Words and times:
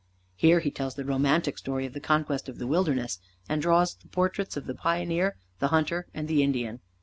Here 0.35 0.61
he 0.61 0.71
tells 0.71 0.95
the 0.95 1.05
romantic 1.05 1.59
story 1.59 1.85
of 1.85 1.93
the 1.93 1.99
conquest 1.99 2.49
of 2.49 2.57
the 2.57 2.65
wilderness, 2.65 3.19
and 3.47 3.61
draws 3.61 3.93
the 3.93 4.07
portraits 4.07 4.57
of 4.57 4.65
the 4.65 4.73
pioneer, 4.73 5.35
the 5.59 5.67
hunter, 5.67 6.07
and 6.11 6.27
the 6.27 6.41
Indian. 6.41 6.79